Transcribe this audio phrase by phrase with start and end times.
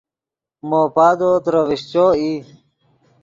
[0.67, 2.31] مو پادو ترے ڤیشچو ای